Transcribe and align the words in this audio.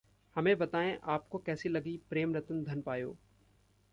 हमें 0.35 0.57
बताएं, 0.57 0.97
आपको 1.05 1.37
कैसी 1.39 1.69
लगी 1.69 1.95
'प्रेम 2.09 2.35
रतन 2.35 2.63
धन 2.63 2.81
पायो'? 2.81 3.15